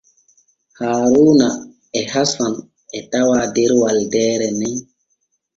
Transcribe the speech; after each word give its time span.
Haaruuna 0.77 1.47
e 1.99 2.01
Hasan 2.13 2.53
e 2.97 2.99
tawaa 3.11 3.45
der 3.55 3.71
walde 3.81 4.25
nen. 4.59 4.75